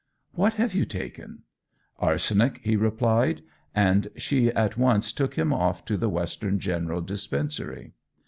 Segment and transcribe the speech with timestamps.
[0.31, 1.43] 'What have you taken?'
[1.99, 3.43] 'Arsenic,' he replied,
[3.75, 7.93] and she at once took him off to the Western General Dispensary.